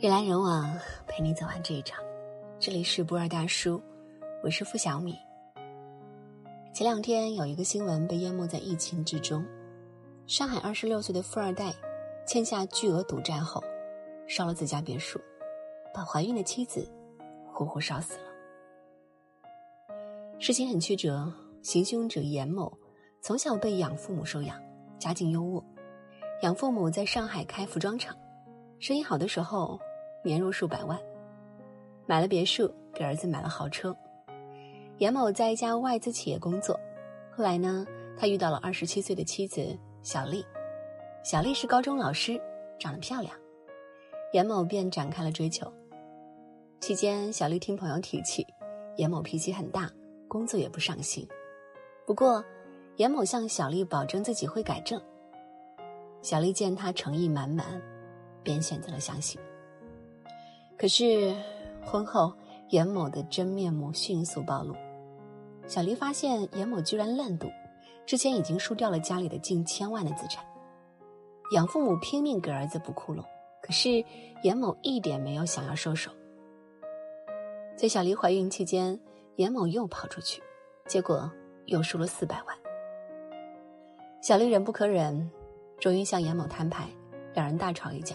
[0.00, 2.00] 人来人往，陪你走完这一场。
[2.60, 3.82] 这里是不二大叔，
[4.44, 5.18] 我是付小米。
[6.72, 9.44] 前两天有一个新闻被淹没在疫情之中，
[10.28, 11.74] 上海二十六岁的富二代
[12.24, 13.60] 欠下巨额赌债后，
[14.28, 15.20] 烧了自家别墅，
[15.92, 16.88] 把怀孕的妻子
[17.52, 19.96] 活活烧死了。
[20.38, 21.28] 事情很曲折，
[21.60, 22.72] 行凶者严某
[23.20, 24.62] 从小被养父母收养，
[24.96, 25.60] 家境优渥，
[26.42, 28.16] 养父母在上海开服装厂，
[28.78, 29.76] 生意好的时候。
[30.22, 30.98] 年入数百万，
[32.06, 33.96] 买了别墅，给儿子买了豪车。
[34.98, 36.78] 严某在一家外资企业工作，
[37.30, 37.86] 后来呢，
[38.16, 40.44] 他遇到了二十七岁的妻子小丽。
[41.22, 42.40] 小丽是高中老师，
[42.78, 43.32] 长得漂亮，
[44.32, 45.72] 严某便展开了追求。
[46.80, 48.46] 期间，小丽听朋友提起，
[48.96, 49.90] 严某脾气很大，
[50.26, 51.26] 工作也不上心。
[52.06, 52.44] 不过，
[52.96, 55.00] 严某向小丽保证自己会改正。
[56.22, 57.80] 小丽见他诚意满满，
[58.42, 59.40] 便选择了相信。
[60.78, 61.34] 可是，
[61.84, 62.32] 婚后
[62.68, 64.76] 严某的真面目迅速暴露。
[65.66, 67.48] 小丽发现严某居然烂赌，
[68.06, 70.44] 之前已经输掉了家里的近千万的资产。
[71.52, 73.24] 养父母拼命给儿子补窟窿，
[73.60, 74.04] 可是
[74.44, 76.12] 严某一点没有想要收手。
[77.76, 78.98] 在小丽怀孕期间，
[79.34, 80.40] 严某又跑出去，
[80.86, 81.28] 结果
[81.66, 82.56] 又输了四百万。
[84.22, 85.28] 小丽忍不可忍，
[85.80, 86.88] 终于向严某摊牌，
[87.34, 88.14] 两人大吵一架。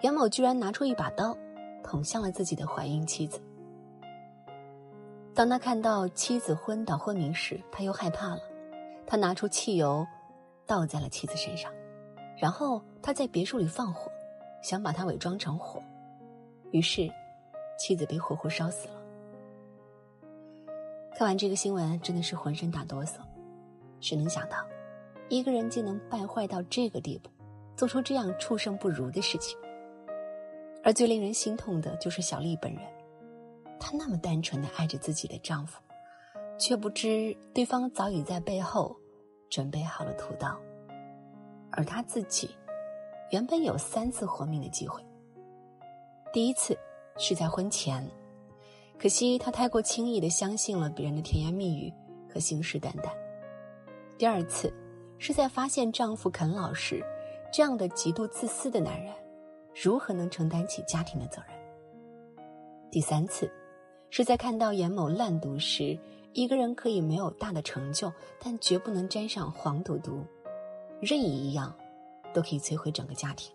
[0.00, 1.36] 严某居然拿出一把刀。
[1.86, 3.40] 捅向了自己的怀孕妻子。
[5.32, 8.40] 当他看到妻子昏倒昏迷时，他又害怕了。
[9.06, 10.04] 他拿出汽油，
[10.66, 11.72] 倒在了妻子身上，
[12.36, 14.10] 然后他在别墅里放火，
[14.62, 15.80] 想把她伪装成火。
[16.72, 17.08] 于是，
[17.78, 18.94] 妻子被活活烧死了。
[21.16, 23.20] 看完这个新闻，真的是浑身打哆嗦。
[24.00, 24.56] 谁能想到，
[25.28, 27.30] 一个人竟能败坏到这个地步，
[27.76, 29.56] 做出这样畜生不如的事情？
[30.86, 32.80] 而最令人心痛的就是小丽本人，
[33.80, 35.82] 她那么单纯的爱着自己的丈夫，
[36.56, 38.96] 却不知对方早已在背后
[39.50, 40.56] 准备好了屠刀。
[41.72, 42.50] 而她自己，
[43.32, 45.04] 原本有三次活命的机会。
[46.32, 46.78] 第一次
[47.18, 48.08] 是在婚前，
[48.96, 51.92] 可惜她太过轻易的相信了别人的甜言蜜语
[52.32, 53.10] 和信誓旦旦。
[54.16, 54.72] 第二次
[55.18, 57.04] 是在发现丈夫啃老时，
[57.52, 59.12] 这样的极度自私的男人。
[59.82, 61.54] 如何能承担起家庭的责任？
[62.90, 63.52] 第三次，
[64.08, 65.98] 是在看到严某烂赌时，
[66.32, 68.10] 一个人可以没有大的成就，
[68.40, 70.24] 但绝不能沾上黄赌毒，
[70.98, 71.76] 任意一样，
[72.32, 73.54] 都可以摧毁整个家庭。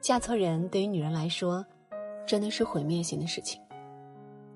[0.00, 1.66] 嫁错人对于女人来说，
[2.24, 3.60] 真的是毁灭性的事情。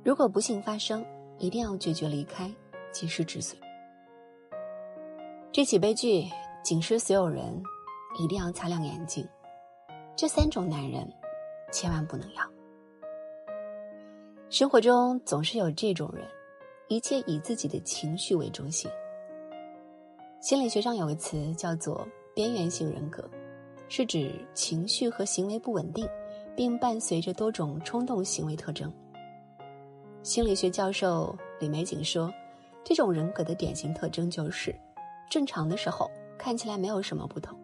[0.04, 1.04] 如果不幸发生，
[1.38, 2.48] 一定要决绝离开，
[2.92, 3.60] 及时止损。
[5.50, 6.24] 这起悲剧
[6.62, 7.60] 警示所有人，
[8.20, 9.28] 一定要擦亮眼睛。
[10.20, 11.10] 这三种男人，
[11.72, 12.44] 千万不能要。
[14.50, 16.28] 生活中总是有这种人，
[16.88, 18.91] 一切以自己的情绪为中心。
[20.42, 23.26] 心理学上有个词叫做“边缘性人格”，
[23.88, 26.06] 是指情绪和行为不稳定，
[26.54, 28.92] 并伴随着多种冲动行为特征。
[30.22, 32.30] 心理学教授李玫瑾说，
[32.84, 34.78] 这种人格的典型特征就是：
[35.30, 37.59] 正常的时候看起来没有什么不同，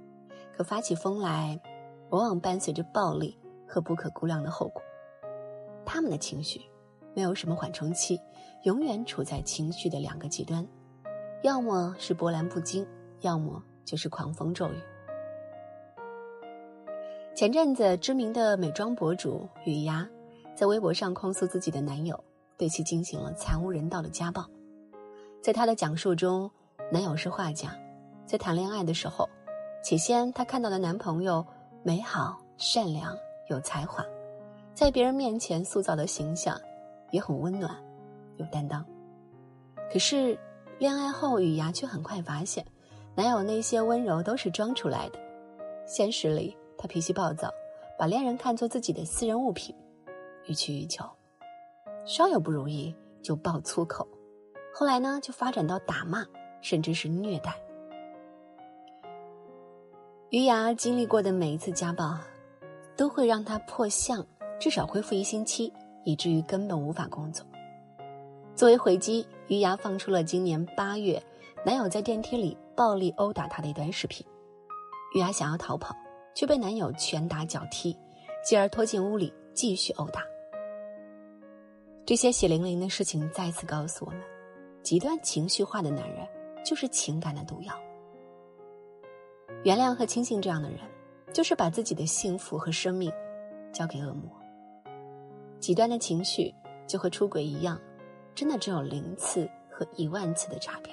[0.56, 1.60] 可发起疯来。
[2.10, 4.82] 往往伴随着暴力和不可估量的后果。
[5.84, 6.60] 他们的情绪
[7.14, 8.20] 没有什么缓冲期，
[8.62, 10.66] 永远处在情绪的两个极端，
[11.42, 12.86] 要么是波澜不惊，
[13.20, 14.76] 要么就是狂风骤雨。
[17.34, 20.08] 前阵子，知名的美妆博主雨芽
[20.54, 22.18] 在微博上控诉自己的男友
[22.56, 24.44] 对其进行了惨无人道的家暴。
[25.42, 26.50] 在她的讲述中，
[26.90, 27.76] 男友是画家，
[28.26, 29.28] 在谈恋爱的时候，
[29.84, 31.46] 起先她看到的男朋友。
[31.86, 33.16] 美好、善良、
[33.48, 34.04] 有才华，
[34.74, 36.60] 在别人面前塑造的形象
[37.12, 37.72] 也很温暖、
[38.38, 38.84] 有担当。
[39.92, 40.36] 可是，
[40.80, 42.66] 恋爱后雨芽却很快发现，
[43.14, 45.18] 男友那些温柔都是装出来的。
[45.86, 47.52] 现实里，他脾气暴躁，
[47.96, 49.72] 把恋人看作自己的私人物品，
[50.46, 51.04] 予取予求，
[52.04, 52.92] 稍有不如意
[53.22, 54.08] 就爆粗口。
[54.74, 56.26] 后来呢，就发展到打骂，
[56.60, 57.56] 甚至是虐待。
[60.30, 62.18] 于牙经历过的每一次家暴，
[62.96, 64.26] 都会让她破相，
[64.58, 65.72] 至少恢复一星期，
[66.04, 67.46] 以至于根本无法工作。
[68.56, 71.22] 作为回击，于牙放出了今年八月
[71.64, 74.26] 男友在电梯里暴力殴打她的一段视频。
[75.14, 75.94] 于牙想要逃跑，
[76.34, 77.96] 却被男友拳打脚踢，
[78.44, 80.24] 继而拖进屋里继续殴打。
[82.04, 84.20] 这些血淋淋的事情再次告诉我们：
[84.82, 86.26] 极端情绪化的男人
[86.64, 87.72] 就是情感的毒药。
[89.66, 90.78] 原谅和轻信这样的人，
[91.32, 93.12] 就是把自己的幸福和生命
[93.72, 94.30] 交给恶魔。
[95.58, 96.54] 极端的情绪
[96.86, 97.76] 就和出轨一样，
[98.32, 100.92] 真的只有零次和一万次的差别。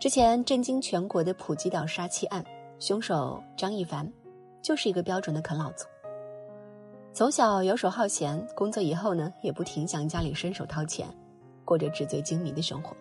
[0.00, 2.44] 之前震惊全国的普吉岛杀妻案，
[2.80, 4.12] 凶手张一凡
[4.60, 5.86] 就是一个标准的啃老族。
[7.12, 11.06] 从小游手好闲，工作以后呢，也不停向家里伸手掏钱，
[11.64, 12.96] 过着纸醉金迷的生活。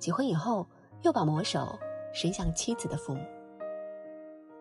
[0.00, 0.66] 结婚以后，
[1.02, 1.78] 又把魔手
[2.12, 3.20] 伸向妻子的父母。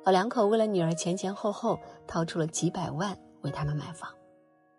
[0.03, 4.09] 老两口为了女儿前前后后掏出了几百万为他们买房，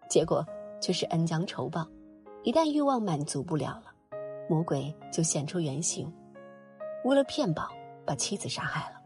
[0.09, 0.45] 结果
[0.81, 1.87] 却是恩将仇报。
[2.43, 3.85] 一旦欲望满足不了了，
[4.49, 6.13] 魔鬼就现出原形，
[7.05, 7.69] 为了骗保，
[8.05, 9.01] 把妻子杀害了。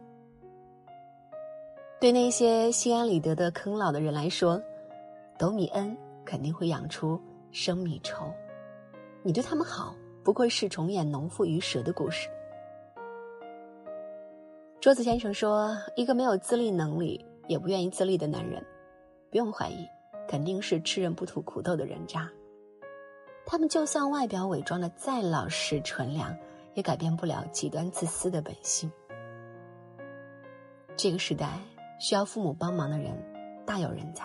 [2.00, 4.58] 对那些心安理得的坑老的人来说，
[5.38, 7.20] 斗米恩肯定会养出
[7.50, 8.32] 生米仇。
[9.22, 12.28] 你对他们好，不过是重演农妇与蛇的故事。
[14.86, 18.64] 桌子先生说：“一个没有自立能力也不愿意自立的男人，
[19.32, 19.84] 不用怀疑，
[20.28, 22.30] 肯定是吃人不吐苦头的人渣。
[23.44, 26.32] 他们就算外表伪装的再老实纯良，
[26.74, 28.88] 也改变不了极端自私的本性。
[30.96, 31.58] 这个时代。”
[31.98, 33.10] 需要父母帮忙的人
[33.66, 34.22] 大有人在，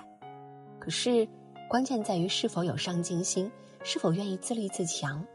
[0.78, 1.28] 可是
[1.68, 5.26] 关键在于是否有上进心，是否愿意自立自强。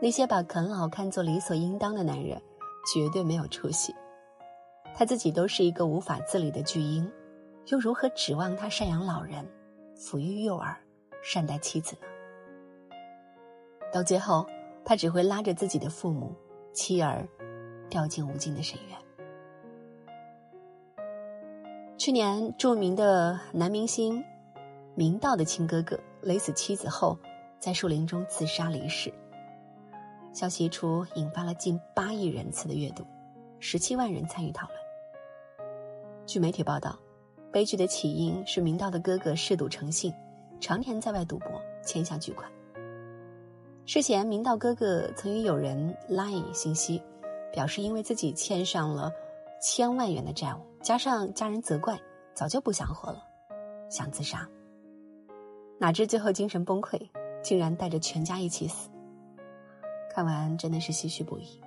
[0.00, 2.42] 那些把啃老看作理所应当的男人，
[2.92, 3.94] 绝对没有出息。
[4.94, 7.10] 他自己都是一个无法自理的巨婴，
[7.66, 9.46] 又如何指望他赡养老人、
[9.96, 10.76] 抚育幼儿、
[11.22, 12.96] 善待妻子呢？
[13.92, 14.46] 到最后，
[14.84, 16.34] 他只会拉着自己的父母、
[16.72, 17.26] 妻儿，
[17.88, 18.98] 掉进无尽的深渊。
[21.96, 24.24] 去年，著名的男明星
[24.94, 27.18] 明道的亲哥哥勒死妻子后，
[27.58, 29.12] 在树林中自杀离世。
[30.32, 33.04] 消息一出，引发了近八亿人次的阅读，
[33.58, 34.79] 十七万人参与讨论。
[36.30, 36.96] 据媒体报道，
[37.50, 40.14] 悲剧的起因是明道的哥哥嗜赌成性，
[40.60, 42.48] 常年在外赌博，欠下巨款。
[43.84, 47.02] 事前，明道哥哥曾与友人 Line 信息，
[47.52, 49.10] 表示因为自己欠上了
[49.60, 50.60] 千万元的债务。
[50.80, 52.00] 加上家人责怪，
[52.32, 53.20] 早就不想活了，
[53.90, 54.48] 想自杀。
[55.80, 56.96] 哪知最后精神崩溃，
[57.42, 58.88] 竟然带着全家一起死。
[60.14, 61.60] 看完真的是唏嘘不已。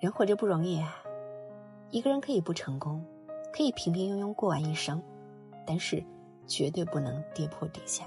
[0.00, 1.03] 人活着不容易，啊
[1.94, 3.00] 一个人可以不成功，
[3.52, 5.00] 可以平平庸庸过完一生，
[5.64, 6.02] 但是
[6.44, 8.04] 绝对不能跌破底线。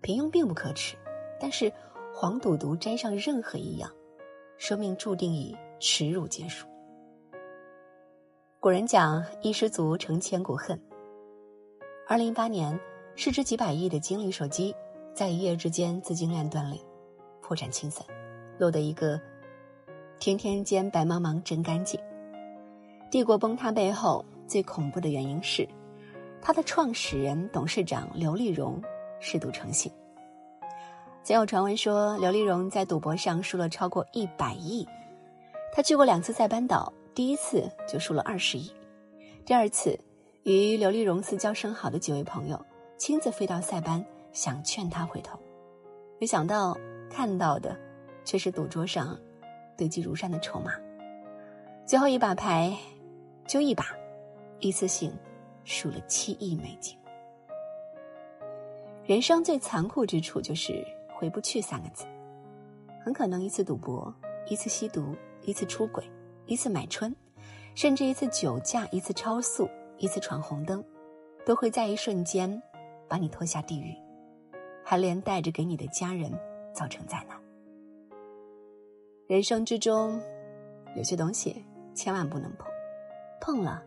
[0.00, 0.96] 平庸并不可耻，
[1.38, 1.72] 但是
[2.12, 3.88] 黄赌毒沾上任何一样，
[4.58, 6.66] 生命注定以耻辱结束。
[8.58, 10.76] 古人讲“一失足成千古恨”。
[12.10, 12.76] 二零一八年，
[13.14, 14.74] 市值几百亿的金立手机
[15.14, 16.80] 在一夜之间资金链断裂，
[17.40, 18.04] 破产清算，
[18.58, 19.20] 落得一个
[20.20, 21.98] 天天间白茫茫真干净。
[23.10, 25.66] 帝国崩塌背后最恐怖的原因是，
[26.42, 28.78] 它的创始人、董事长刘丽荣
[29.18, 29.90] 嗜赌成性。
[31.24, 34.86] 曾有传闻说，刘丽荣在赌博上输了超过一百亿，
[35.72, 36.92] 他去过两次塞班岛。
[37.14, 38.70] 第一次就输了二十亿，
[39.46, 39.98] 第二次
[40.42, 42.62] 与刘丽荣私交甚好的几位朋友
[42.98, 45.38] 亲自飞到塞班，想劝他回头，
[46.20, 46.76] 没想到
[47.10, 47.74] 看到的
[48.22, 49.18] 却是赌桌上
[49.80, 50.72] 堆积如山的筹码，
[51.86, 52.76] 最后一把牌
[53.46, 53.86] 就一把，
[54.58, 55.10] 一次性
[55.64, 56.94] 输了七亿美金。
[59.06, 62.04] 人生最残酷之处就是回不去三个字，
[63.02, 64.14] 很可能一次赌博，
[64.50, 65.16] 一次吸毒，
[65.46, 66.04] 一次出轨。
[66.44, 67.16] 一次买春，
[67.74, 69.66] 甚至一次酒驾，一次超速，
[69.96, 70.84] 一次闯红灯，
[71.46, 72.62] 都会在一瞬间
[73.08, 73.96] 把你拖下地狱，
[74.84, 76.30] 还连带着给你的家人
[76.74, 77.39] 造成灾难。
[79.30, 80.20] 人生之中，
[80.96, 82.66] 有些东西千万不能碰，
[83.40, 83.80] 碰了，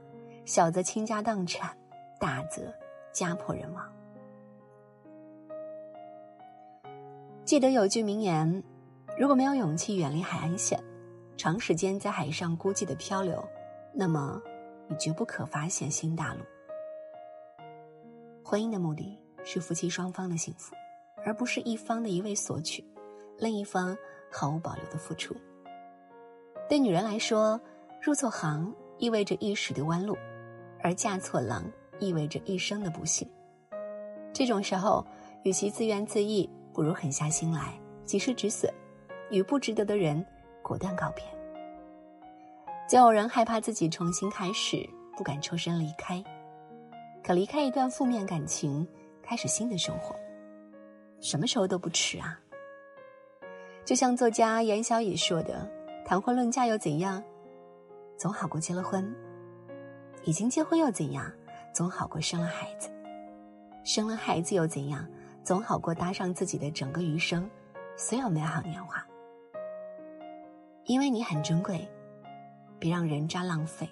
[0.45, 1.75] 小则倾家荡产，
[2.17, 2.73] 大则
[3.11, 3.93] 家破人亡。
[7.43, 8.63] 记得有句名言：
[9.19, 10.81] 如果没有勇气远离海岸线。
[11.35, 13.43] 长时间在海上孤寂的漂流，
[13.91, 14.41] 那么
[14.87, 16.39] 你绝不可发现新大陆。
[18.45, 20.73] 婚姻的目的是夫妻双方的幸福，
[21.25, 22.81] 而不是一方的一味索取，
[23.39, 23.97] 另一方
[24.33, 25.35] 毫无保留的付出。
[26.67, 27.59] 对女人来说，
[28.01, 30.17] 入错行意味着一时的弯路，
[30.81, 31.63] 而嫁错郎
[31.99, 33.29] 意味着一生的不幸。
[34.33, 35.05] 这种时候，
[35.43, 38.73] 与其自怨自艾，不如狠下心来及时止损，
[39.29, 40.25] 与不值得的人。
[40.63, 41.21] 果断告别。
[42.87, 46.23] 总有人害怕自己重新开始，不敢抽身离开。
[47.21, 48.87] 可离开一段负面感情，
[49.21, 50.15] 开始新的生活，
[51.19, 52.39] 什么时候都不迟啊！
[53.85, 55.69] 就像作家严小乙说的
[56.05, 57.21] ：“谈婚论嫁又怎样？
[58.17, 59.03] 总好过结了婚；
[60.23, 61.29] 已经结婚又怎样，
[61.73, 62.89] 总好过生了孩子；
[63.83, 65.05] 生了孩子又怎样，
[65.43, 67.49] 总好过搭上自己的整个余生，
[67.97, 69.05] 所有美好年华。
[70.85, 71.85] 因为你很珍贵，
[72.79, 73.89] 别让人渣浪费，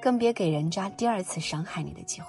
[0.00, 2.28] 更别给人渣第二次伤害你的机会。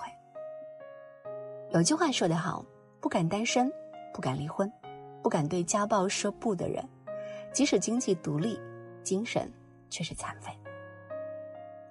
[1.69, 2.65] 有句话说得好：
[2.99, 3.71] 不敢单身，
[4.11, 4.71] 不敢离婚，
[5.21, 6.83] 不敢对家暴说不的人，
[7.51, 8.59] 即使经济独立，
[9.03, 9.51] 精神
[9.89, 10.51] 却是残废。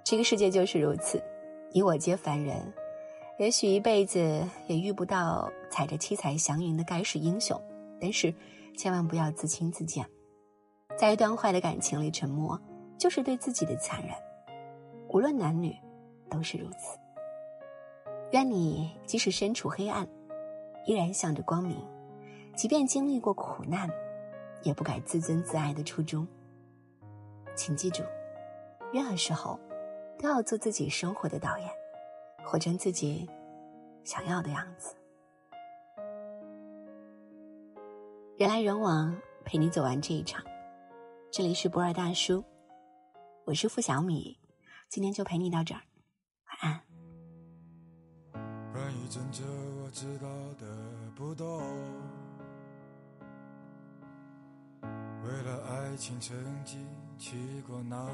[0.05, 1.23] 这个世界就是如此，
[1.73, 2.73] 你我皆凡人，
[3.39, 4.21] 也许一辈子
[4.69, 7.61] 也遇不到踩着七彩祥云的盖世英雄，
[8.01, 8.33] 但是
[8.77, 10.07] 千万不要自轻自贱。
[10.97, 12.59] 在一段坏的感情里，沉默
[12.97, 14.11] 就是对自己的残忍。
[15.09, 15.77] 无论男女，
[16.31, 16.99] 都是如此。
[18.33, 20.07] 愿你即使身处黑暗，
[20.87, 21.77] 依然向着光明；
[22.57, 23.87] 即便经历过苦难，
[24.63, 26.27] 也不改自尊自爱的初衷。
[27.55, 28.03] 请记住，
[28.91, 29.61] 任何时候
[30.19, 31.71] 都要做自己生活的导演，
[32.43, 33.29] 活成自己
[34.05, 34.97] 想要的样子。
[38.39, 40.43] 人来人往，陪你走完这一场。
[41.31, 42.43] 这里是博尔大叔，
[43.45, 44.39] 我是付小米，
[44.89, 45.83] 今天就陪你到这儿，
[46.49, 46.81] 晚安。
[48.73, 49.43] 关于真哲，
[49.83, 50.27] 我知道
[50.59, 50.67] 的
[51.15, 51.63] 不多。
[55.27, 56.79] 为了爱情，曾经
[57.19, 58.13] 去过哪里？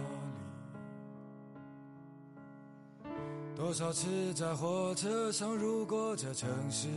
[3.54, 6.88] 多少次在火车上路过这城市，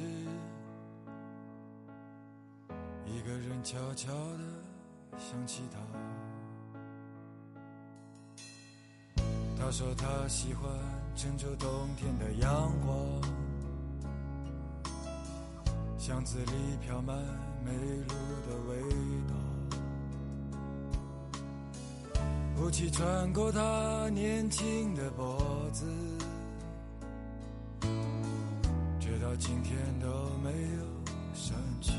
[3.06, 4.40] 一个人悄悄的。
[5.18, 5.80] 想起他，
[9.58, 10.70] 他说他喜欢
[11.16, 12.96] 郑州冬天的阳光，
[15.98, 17.16] 巷子里飘满
[17.64, 18.14] 梅露
[18.48, 18.82] 的味
[19.28, 19.34] 道，
[22.58, 25.38] 雾气穿过他年轻的脖
[25.74, 25.86] 子，
[29.00, 30.08] 直到今天都
[30.42, 30.86] 没有
[31.34, 31.92] 散去。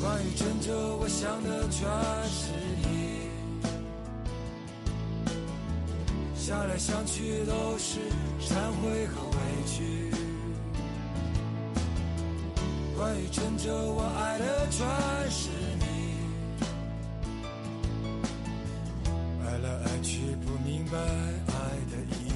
[0.00, 1.88] 关于郑州，我想的全
[2.30, 2.86] 是你，
[6.36, 7.98] 想来想去都是
[8.40, 10.10] 忏悔和委屈。
[12.96, 14.86] 关于郑州，我爱的全
[15.30, 15.50] 是
[20.92, 21.54] 白爱
[21.90, 22.30] 的意义。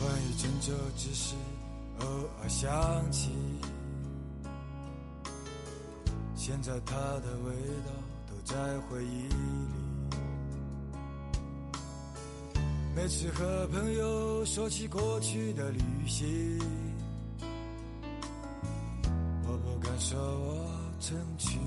[0.00, 1.34] 关于郑州，只是
[2.00, 2.06] 偶
[2.40, 3.30] 尔想起。
[6.34, 7.52] 现在它的味
[7.84, 7.92] 道
[8.26, 8.56] 都在
[8.88, 9.34] 回忆里。
[12.94, 16.58] 每次和朋友说起过去的旅行，
[19.46, 20.66] 我不敢说我
[20.98, 21.58] 曾去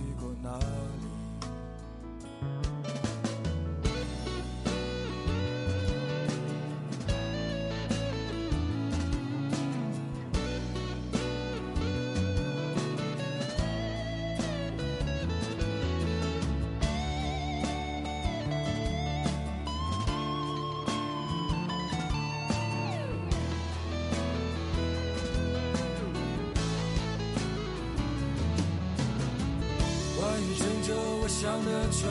[31.41, 32.01] 想的全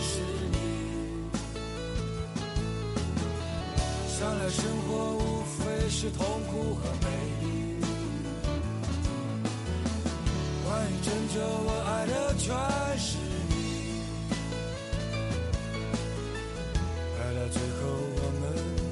[0.00, 0.56] 是你，
[4.08, 7.06] 想来生活无非是痛苦和美
[7.42, 7.46] 丽。
[10.64, 12.48] 关于拯救我爱的全
[12.98, 13.18] 是
[13.50, 13.52] 你，
[17.20, 17.76] 爱到最后
[18.16, 18.42] 我们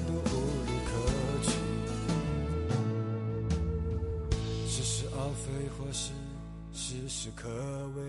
[0.07, 0.37] 都无
[0.67, 0.91] 路可
[1.43, 1.49] 去，
[4.69, 6.13] 似是而非或是
[6.75, 7.49] 事事可
[7.97, 8.05] 畏。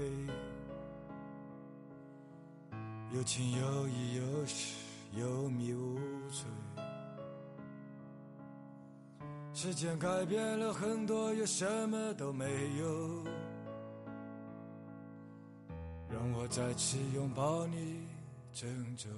[3.14, 4.76] 有情有义有时
[5.14, 5.98] 有迷无
[6.30, 6.46] 醉，
[9.54, 12.46] 时间改变了很多，又什么都没
[12.78, 13.24] 有。
[16.10, 18.06] 让我再次拥抱你，
[18.54, 19.10] 郑州。